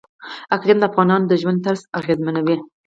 اقلیم 0.55 0.77
د 0.79 0.83
افغانانو 0.89 1.27
د 1.29 1.33
ژوند 1.41 1.59
طرز 1.65 1.81
اغېزمنوي. 1.99 2.57